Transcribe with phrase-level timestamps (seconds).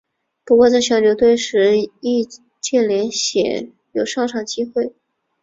[0.43, 2.27] 不过在小牛队时易
[2.59, 4.95] 建联鲜有上场机会。